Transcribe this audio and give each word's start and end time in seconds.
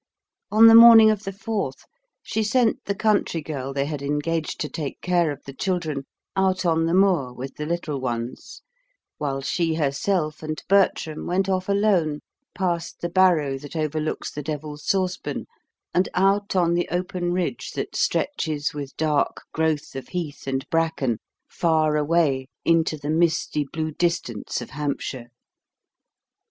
On 0.51 0.65
the 0.65 0.73
morning 0.73 1.11
of 1.11 1.25
the 1.25 1.31
fourth, 1.31 1.85
she 2.23 2.41
sent 2.41 2.85
the 2.85 2.95
country 2.95 3.39
girl 3.43 3.71
they 3.71 3.85
had 3.85 4.01
engaged 4.01 4.59
to 4.61 4.67
take 4.67 4.99
care 4.99 5.29
of 5.29 5.43
the 5.45 5.53
children, 5.53 6.05
out 6.35 6.65
on 6.65 6.87
the 6.87 6.93
moor 6.95 7.31
with 7.33 7.53
the 7.55 7.67
little 7.67 8.01
ones, 8.01 8.63
while 9.19 9.41
she 9.41 9.75
herself 9.75 10.41
and 10.41 10.63
Bertram 10.67 11.27
went 11.27 11.47
off 11.47 11.69
alone, 11.69 12.21
past 12.55 12.99
the 13.01 13.09
barrow 13.09 13.59
that 13.59 13.75
overlooks 13.75 14.31
the 14.31 14.41
Devil's 14.41 14.83
Saucepan, 14.87 15.45
and 15.93 16.09
out 16.15 16.55
on 16.55 16.73
the 16.73 16.89
open 16.89 17.31
ridge 17.31 17.73
that 17.75 17.95
stretches 17.95 18.73
with 18.73 18.97
dark 18.97 19.43
growth 19.53 19.95
of 19.95 20.07
heath 20.07 20.47
and 20.47 20.67
bracken 20.71 21.19
far 21.47 21.95
away 21.95 22.47
into 22.65 22.97
the 22.97 23.11
misty 23.11 23.65
blue 23.71 23.91
distance 23.91 24.61
of 24.61 24.71
Hampshire. 24.71 25.27